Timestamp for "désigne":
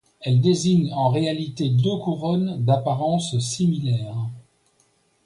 0.41-0.91